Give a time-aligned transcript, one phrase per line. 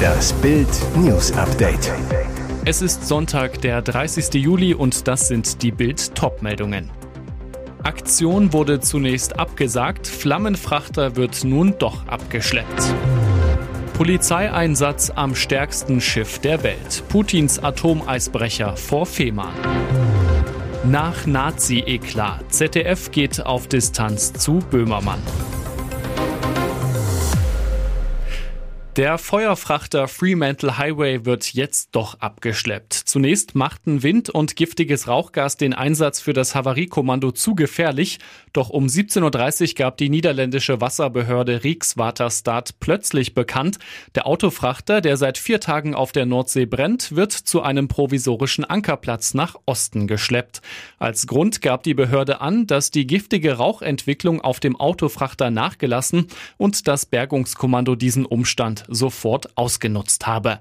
[0.00, 1.92] Das Bild News Update.
[2.64, 4.34] Es ist Sonntag, der 30.
[4.34, 6.90] Juli und das sind die Bild Topmeldungen.
[7.82, 12.94] Aktion wurde zunächst abgesagt, Flammenfrachter wird nun doch abgeschleppt.
[13.94, 17.02] Polizeieinsatz am stärksten Schiff der Welt.
[17.08, 19.54] Putins Atomeisbrecher vor Fehmarn.
[20.84, 22.52] Nach Nazi-Eklat.
[22.52, 25.20] ZDF geht auf Distanz zu Böhmermann.
[29.00, 32.92] Der Feuerfrachter Fremantle Highway wird jetzt doch abgeschleppt.
[32.92, 38.18] Zunächst machten Wind und giftiges Rauchgas den Einsatz für das Havariekommando zu gefährlich.
[38.52, 43.78] Doch um 17.30 Uhr gab die niederländische Wasserbehörde Rijkswaterstaat plötzlich bekannt,
[44.16, 49.32] der Autofrachter, der seit vier Tagen auf der Nordsee brennt, wird zu einem provisorischen Ankerplatz
[49.32, 50.60] nach Osten geschleppt.
[50.98, 56.26] Als Grund gab die Behörde an, dass die giftige Rauchentwicklung auf dem Autofrachter nachgelassen
[56.58, 60.60] und das Bergungskommando diesen Umstand sofort ausgenutzt habe.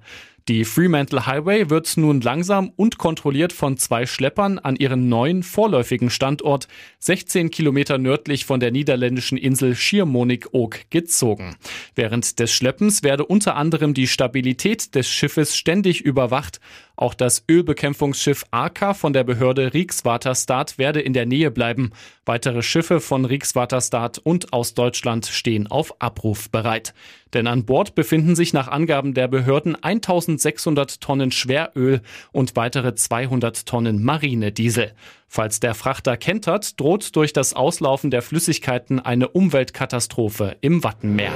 [0.49, 6.09] Die Fremantle Highway wird nun langsam und kontrolliert von zwei Schleppern an ihren neuen vorläufigen
[6.09, 6.67] Standort
[6.97, 11.55] 16 Kilometer nördlich von der niederländischen Insel Schiermonnikoog gezogen.
[11.93, 16.59] Während des Schleppens werde unter anderem die Stabilität des Schiffes ständig überwacht.
[16.99, 21.91] Auch das Ölbekämpfungsschiff Arca von der Behörde Rijkswaterstaat werde in der Nähe bleiben.
[22.25, 26.93] Weitere Schiffe von Rijkswaterstaat und aus Deutschland stehen auf Abruf bereit.
[27.33, 32.01] Denn an Bord befinden sich nach Angaben der Behörden 1600 Tonnen Schweröl
[32.33, 34.91] und weitere 200 Tonnen Marinediesel.
[35.29, 41.31] Falls der Frachter kentert, droht durch das Auslaufen der Flüssigkeiten eine Umweltkatastrophe im Wattenmeer.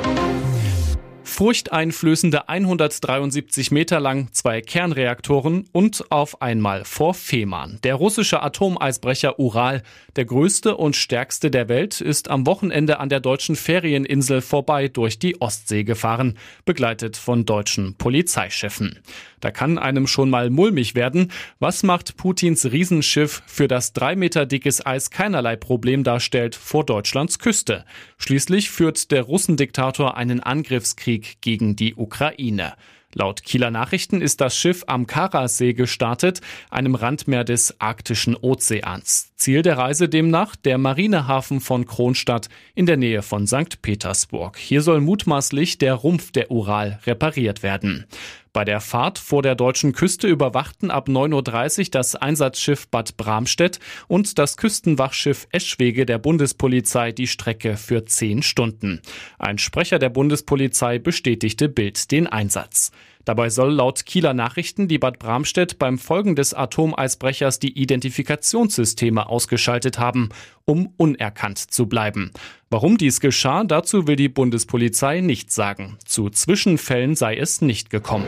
[1.23, 7.79] Furchteinflößende 173 Meter lang zwei Kernreaktoren und auf einmal vor Fehmarn.
[7.83, 9.83] Der russische Atomeisbrecher Ural,
[10.15, 15.17] der größte und stärkste der Welt, ist am Wochenende an der deutschen Ferieninsel vorbei durch
[15.17, 18.99] die Ostsee gefahren, begleitet von deutschen Polizeichefen.
[19.39, 21.31] Da kann einem schon mal mulmig werden.
[21.59, 27.39] Was macht Putins Riesenschiff, für das drei Meter dickes Eis keinerlei Problem darstellt, vor Deutschlands
[27.39, 27.85] Küste?
[28.17, 32.73] Schließlich führt der Russendiktator einen Angriffskrieg gegen die Ukraine.
[33.15, 36.41] Laut Kieler Nachrichten ist das Schiff am Karasee gestartet,
[36.71, 39.33] einem Randmeer des arktischen Ozeans.
[39.35, 43.81] Ziel der Reise demnach der Marinehafen von Kronstadt in der Nähe von St.
[43.81, 44.57] Petersburg.
[44.57, 48.05] Hier soll mutmaßlich der Rumpf der Ural repariert werden.
[48.53, 53.79] Bei der Fahrt vor der deutschen Küste überwachten ab 9.30 Uhr das Einsatzschiff Bad Bramstedt
[54.07, 59.01] und das Küstenwachschiff Eschwege der Bundespolizei die Strecke für zehn Stunden.
[59.39, 62.91] Ein Sprecher der Bundespolizei bestätigte Bild den Einsatz.
[63.25, 69.99] Dabei soll laut Kieler Nachrichten die Bad Bramstedt beim Folgen des Atomeisbrechers die Identifikationssysteme ausgeschaltet
[69.99, 70.29] haben,
[70.65, 72.31] um unerkannt zu bleiben.
[72.69, 75.97] Warum dies geschah, dazu will die Bundespolizei nichts sagen.
[76.05, 78.25] Zu Zwischenfällen sei es nicht gekommen.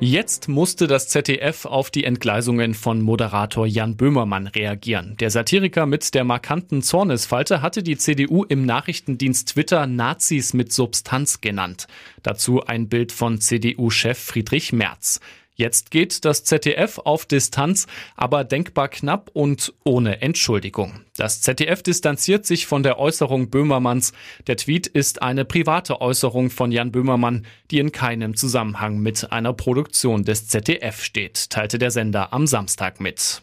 [0.00, 5.16] Jetzt musste das ZDF auf die Entgleisungen von Moderator Jan Böhmermann reagieren.
[5.18, 11.40] Der Satiriker mit der markanten Zornesfalte hatte die CDU im Nachrichtendienst Twitter Nazis mit Substanz
[11.40, 11.88] genannt.
[12.22, 15.18] Dazu ein Bild von CDU-Chef Friedrich Merz.
[15.58, 21.00] Jetzt geht das ZDF auf Distanz, aber denkbar knapp und ohne Entschuldigung.
[21.16, 24.12] Das ZDF distanziert sich von der Äußerung Böhmermanns.
[24.46, 29.52] Der Tweet ist eine private Äußerung von Jan Böhmermann, die in keinem Zusammenhang mit einer
[29.52, 33.42] Produktion des ZDF steht, teilte der Sender am Samstag mit.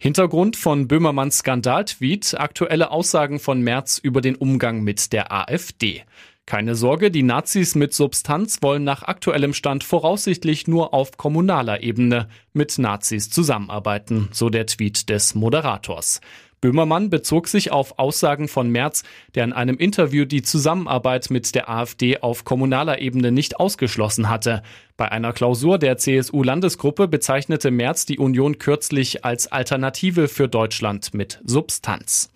[0.00, 6.04] Hintergrund von Böhmermanns Skandaltweet aktuelle Aussagen von Merz über den Umgang mit der AfD.
[6.48, 12.30] Keine Sorge, die Nazis mit Substanz wollen nach aktuellem Stand voraussichtlich nur auf kommunaler Ebene
[12.54, 16.22] mit Nazis zusammenarbeiten, so der Tweet des Moderators.
[16.62, 19.02] Böhmermann bezog sich auf Aussagen von Merz,
[19.34, 24.62] der in einem Interview die Zusammenarbeit mit der AfD auf kommunaler Ebene nicht ausgeschlossen hatte.
[24.96, 31.42] Bei einer Klausur der CSU-Landesgruppe bezeichnete Merz die Union kürzlich als Alternative für Deutschland mit
[31.44, 32.30] Substanz.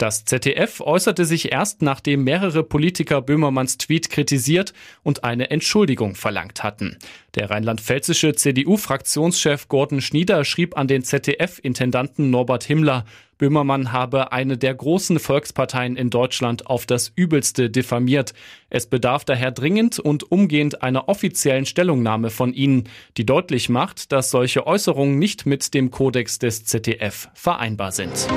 [0.00, 6.62] Das ZDF äußerte sich erst, nachdem mehrere Politiker Böhmermanns Tweet kritisiert und eine Entschuldigung verlangt
[6.62, 6.96] hatten.
[7.34, 13.04] Der rheinland-pfälzische CDU-Fraktionschef Gordon Schnieder schrieb an den ZDF-Intendanten Norbert Himmler,
[13.36, 18.32] Böhmermann habe eine der großen Volksparteien in Deutschland auf das Übelste diffamiert.
[18.70, 22.84] Es bedarf daher dringend und umgehend einer offiziellen Stellungnahme von Ihnen,
[23.18, 28.28] die deutlich macht, dass solche Äußerungen nicht mit dem Kodex des ZDF vereinbar sind.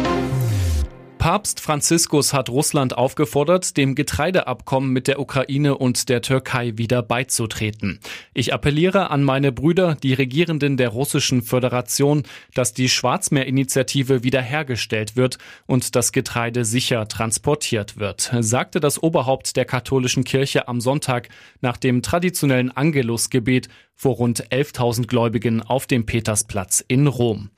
[1.24, 8.02] Papst Franziskus hat Russland aufgefordert, dem Getreideabkommen mit der Ukraine und der Türkei wieder beizutreten.
[8.34, 12.24] Ich appelliere an meine Brüder, die Regierenden der Russischen Föderation,
[12.56, 19.64] dass die Schwarzmeerinitiative wiederhergestellt wird und das Getreide sicher transportiert wird, sagte das Oberhaupt der
[19.64, 21.30] katholischen Kirche am Sonntag
[21.62, 27.50] nach dem traditionellen Angelusgebet vor rund 11.000 Gläubigen auf dem Petersplatz in Rom.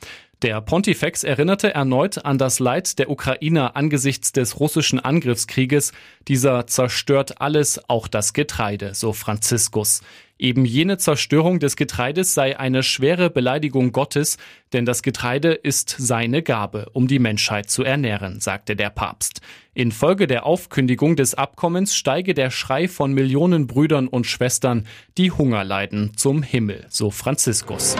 [0.45, 5.91] Der Pontifex erinnerte erneut an das Leid der Ukrainer angesichts des russischen Angriffskrieges.
[6.27, 10.03] Dieser zerstört alles, auch das Getreide, so Franziskus.
[10.37, 14.37] Eben jene Zerstörung des Getreides sei eine schwere Beleidigung Gottes,
[14.71, 19.41] denn das Getreide ist seine Gabe, um die Menschheit zu ernähren, sagte der Papst.
[19.73, 24.85] Infolge der Aufkündigung des Abkommens steige der Schrei von Millionen Brüdern und Schwestern,
[25.17, 27.95] die Hunger leiden, zum Himmel, so Franziskus.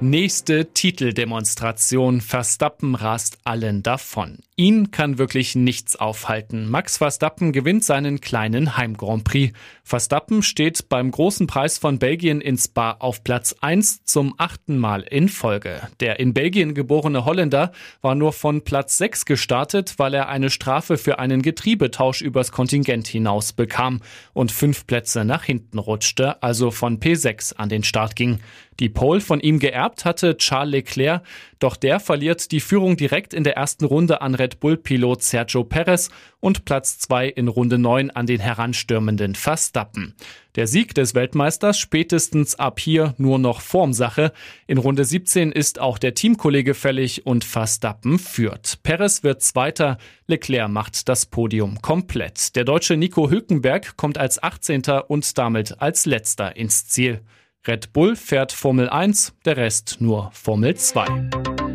[0.00, 2.20] Nächste Titeldemonstration.
[2.20, 4.40] Verstappen rast allen davon.
[4.58, 6.70] Ihn kann wirklich nichts aufhalten.
[6.70, 9.52] Max Verstappen gewinnt seinen kleinen Heim Grand Prix.
[9.84, 15.02] Verstappen steht beim großen Preis von Belgien in Spa auf Platz 1 zum achten Mal
[15.02, 15.82] in Folge.
[16.00, 17.70] Der in Belgien geborene Holländer
[18.00, 23.08] war nur von Platz 6 gestartet, weil er eine Strafe für einen Getriebetausch übers Kontingent
[23.08, 24.00] hinaus bekam
[24.32, 28.38] und fünf Plätze nach hinten rutschte, also von P6 an den Start ging.
[28.80, 31.22] Die Pole von ihm geerbt hatte Charles Leclerc,
[31.58, 36.10] doch der verliert die Führung direkt in der ersten Runde an Red Bull-Pilot Sergio Perez
[36.38, 40.14] und Platz zwei in Runde neun an den heranstürmenden Verstappen.
[40.54, 44.32] Der Sieg des Weltmeisters spätestens ab hier nur noch Formsache.
[44.66, 48.82] In Runde 17 ist auch der Teamkollege fällig und Verstappen führt.
[48.82, 49.98] Perez wird Zweiter,
[50.28, 52.54] Leclerc macht das Podium komplett.
[52.54, 54.82] Der deutsche Nico Hülkenberg kommt als 18.
[55.08, 57.22] und damit als letzter ins Ziel.
[57.66, 61.65] Red Bull fährt Formel 1, der Rest nur Formel 2.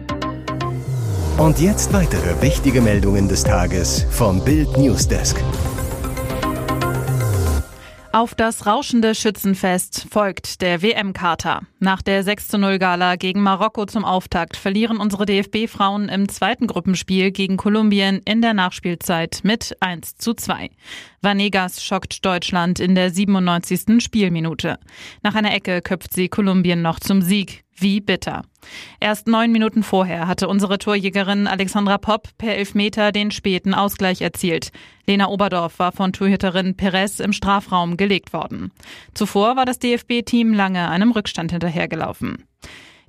[1.37, 5.37] Und jetzt weitere wichtige Meldungen des Tages vom Bild Newsdesk.
[8.13, 11.61] Auf das rauschende Schützenfest folgt der WM-Kater.
[11.79, 18.21] Nach der 6-0-Gala gegen Marokko zum Auftakt verlieren unsere DFB-Frauen im zweiten Gruppenspiel gegen Kolumbien
[18.25, 20.71] in der Nachspielzeit mit 1 zu 2.
[21.23, 24.03] Vanegas schockt Deutschland in der 97.
[24.03, 24.79] Spielminute.
[25.21, 27.63] Nach einer Ecke köpft sie Kolumbien noch zum Sieg.
[27.75, 28.43] Wie bitter.
[28.99, 34.71] Erst neun Minuten vorher hatte unsere Torjägerin Alexandra Popp per Elfmeter den späten Ausgleich erzielt.
[35.05, 38.71] Lena Oberdorf war von Torhüterin Perez im Strafraum gelegt worden.
[39.13, 42.45] Zuvor war das DFB-Team lange einem Rückstand hinterhergelaufen.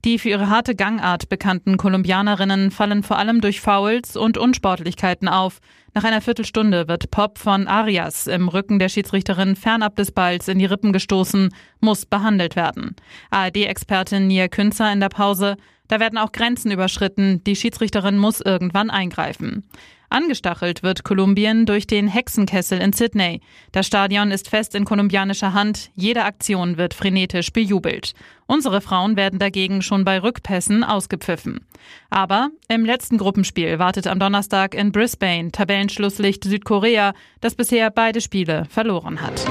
[0.04, 5.60] Die für ihre harte Gangart bekannten Kolumbianerinnen fallen vor allem durch Fouls und Unsportlichkeiten auf.
[5.94, 10.58] Nach einer Viertelstunde wird Pop von Arias im Rücken der Schiedsrichterin fernab des Balls in
[10.58, 12.96] die Rippen gestoßen, muss behandelt werden.
[13.30, 15.56] ARD-Expertin Nia Künzer in der Pause.
[15.86, 17.44] Da werden auch Grenzen überschritten.
[17.44, 19.62] Die Schiedsrichterin muss irgendwann eingreifen.
[20.12, 23.40] Angestachelt wird Kolumbien durch den Hexenkessel in Sydney.
[23.72, 25.90] Das Stadion ist fest in kolumbianischer Hand.
[25.94, 28.12] Jede Aktion wird frenetisch bejubelt.
[28.46, 31.66] Unsere Frauen werden dagegen schon bei Rückpässen ausgepfiffen.
[32.10, 38.66] Aber im letzten Gruppenspiel wartet am Donnerstag in Brisbane Tabellenschlusslicht Südkorea, das bisher beide Spiele
[38.68, 39.46] verloren hat.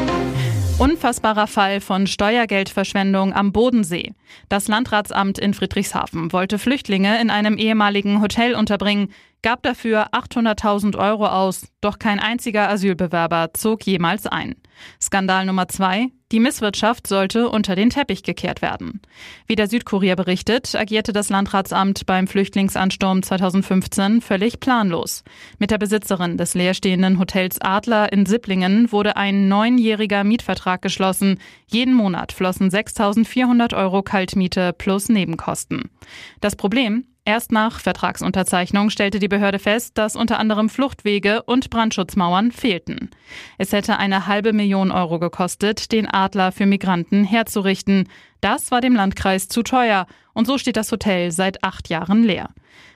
[0.82, 4.14] Unfassbarer Fall von Steuergeldverschwendung am Bodensee.
[4.50, 9.14] Das Landratsamt in Friedrichshafen wollte Flüchtlinge in einem ehemaligen Hotel unterbringen,
[9.44, 14.56] gab dafür 800.000 Euro aus, doch kein einziger Asylbewerber zog jemals ein.
[15.02, 16.08] Skandal Nummer zwei.
[16.32, 19.02] Die Misswirtschaft sollte unter den Teppich gekehrt werden.
[19.48, 25.24] Wie der Südkurier berichtet, agierte das Landratsamt beim Flüchtlingsansturm 2015 völlig planlos.
[25.60, 31.40] Mit der Besitzerin des leerstehenden Hotels Adler in Sipplingen wurde ein neunjähriger Mietvertrag geschlossen.
[31.68, 35.90] Jeden Monat flossen 6.400 Euro Kaltmiete plus Nebenkosten.
[36.40, 37.06] Das Problem?
[37.24, 43.12] Erst nach Vertragsunterzeichnung stellte die Behörde fest, dass unter anderem Fluchtwege und Brandschutzmauern fehlten.
[43.60, 48.10] Es hätte eine halbe Million Euro gekostet, den Adler für Migranten herzurichten.
[48.42, 52.50] Das war dem Landkreis zu teuer und so steht das Hotel seit acht Jahren leer.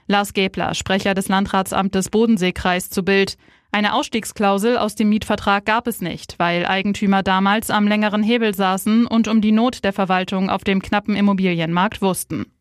[0.07, 3.37] Lars Gäbler, Sprecher des Landratsamtes Bodenseekreis zu Bild.
[3.71, 9.05] Eine Ausstiegsklausel aus dem Mietvertrag gab es nicht, weil Eigentümer damals am längeren Hebel saßen
[9.05, 12.54] und um die Not der Verwaltung auf dem knappen Immobilienmarkt wussten.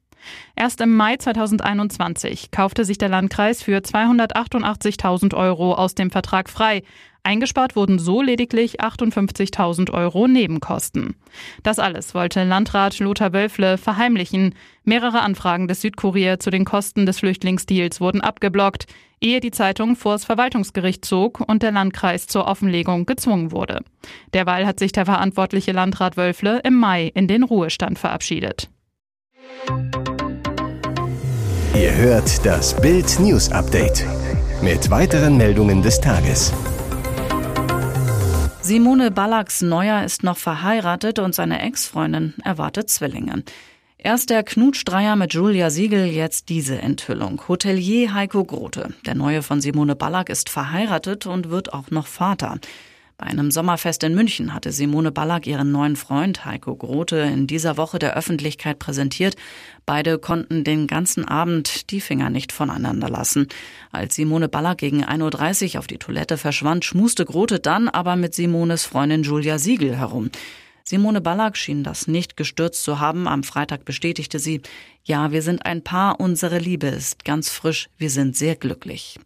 [0.57, 6.83] Erst im Mai 2021 kaufte sich der Landkreis für 288.000 Euro aus dem Vertrag frei.
[7.27, 11.17] Eingespart wurden so lediglich 58.000 Euro Nebenkosten.
[11.63, 14.55] Das alles wollte Landrat Lothar Wölfle verheimlichen.
[14.85, 18.87] Mehrere Anfragen des Südkurier zu den Kosten des Flüchtlingsdeals wurden abgeblockt,
[19.23, 23.81] ehe die Zeitung vors Verwaltungsgericht zog und der Landkreis zur Offenlegung gezwungen wurde.
[24.35, 28.69] Derweil hat sich der verantwortliche Landrat Wölfle im Mai in den Ruhestand verabschiedet.
[31.75, 34.07] Ihr hört das Bild News Update
[34.63, 36.53] mit weiteren Meldungen des Tages.
[38.63, 43.43] Simone Ballacks Neuer ist noch verheiratet und seine Ex-Freundin erwartet Zwillinge.
[43.99, 47.43] Erst der Knutschdreier mit Julia Siegel, jetzt diese Enthüllung.
[47.49, 52.61] Hotelier Heiko Grote, der Neue von Simone Ballack, ist verheiratet und wird auch noch Vater.
[53.17, 57.77] Bei einem Sommerfest in München hatte Simone Ballack ihren neuen Freund Heiko Grote in dieser
[57.77, 59.37] Woche der Öffentlichkeit präsentiert.
[59.87, 63.47] Beide konnten den ganzen Abend die Finger nicht voneinander lassen.
[63.93, 68.35] Als Simone Ballack gegen 1.30 Uhr auf die Toilette verschwand, schmuste Grote dann aber mit
[68.35, 70.31] Simones Freundin Julia Siegel herum.
[70.83, 73.29] Simone Ballack schien das nicht gestürzt zu haben.
[73.29, 74.61] Am Freitag bestätigte sie,
[75.05, 79.19] ja, wir sind ein Paar, unsere Liebe ist ganz frisch, wir sind sehr glücklich.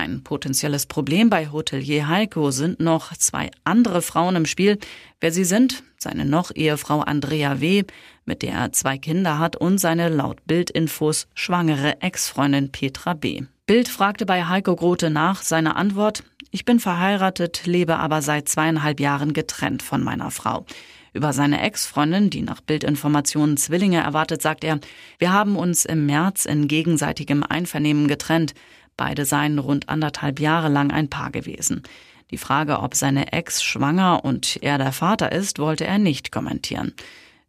[0.00, 4.78] Ein potenzielles Problem bei Hotelier Heiko sind noch zwei andere Frauen im Spiel.
[5.20, 7.84] Wer sie sind, seine noch Ehefrau Andrea W.,
[8.24, 13.42] mit der er zwei Kinder hat, und seine laut Bildinfos schwangere Ex-Freundin Petra B.
[13.66, 19.00] Bild fragte bei Heiko Grote nach, seine Antwort, ich bin verheiratet, lebe aber seit zweieinhalb
[19.00, 20.64] Jahren getrennt von meiner Frau.
[21.12, 24.78] Über seine Ex-Freundin, die nach Bildinformationen Zwillinge erwartet, sagt er,
[25.18, 28.54] wir haben uns im März in gegenseitigem Einvernehmen getrennt.
[29.00, 31.84] Beide seien rund anderthalb Jahre lang ein Paar gewesen.
[32.30, 36.92] Die Frage, ob seine Ex schwanger und er der Vater ist, wollte er nicht kommentieren.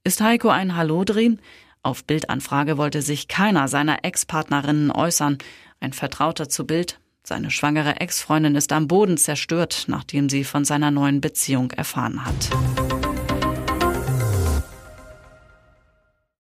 [0.05, 1.37] Ist Heiko ein Hallodri?
[1.83, 5.39] Auf Bildanfrage wollte sich keiner seiner Ex-Partnerinnen äußern.
[5.81, 7.01] Ein Vertrauter zu Bild.
[7.21, 13.00] Seine schwangere Ex-Freundin ist am Boden zerstört, nachdem sie von seiner neuen Beziehung erfahren hat.